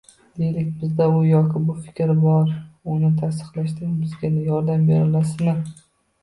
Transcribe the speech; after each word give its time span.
Deylik, 0.43 0.69
bizda 0.83 1.07
u 1.17 1.19
yoki 1.31 1.61
bu 1.67 1.75
fikr 1.81 2.13
bor, 2.23 2.49
uni 2.95 3.13
tasdiqlashda 3.19 3.91
bizga 3.99 4.33
yordam 4.49 4.89
berolasizmi? 4.91 5.55